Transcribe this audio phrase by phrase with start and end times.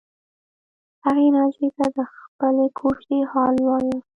[1.05, 3.97] هغې ناجیې ته د خپلې کوژدې حال ووایه